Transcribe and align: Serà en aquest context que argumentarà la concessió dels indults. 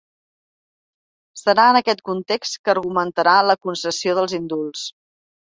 Serà 1.41 1.65
en 1.73 1.79
aquest 1.81 2.01
context 2.11 2.57
que 2.63 2.73
argumentarà 2.75 3.37
la 3.51 3.59
concessió 3.69 4.19
dels 4.23 4.37
indults. 4.41 4.89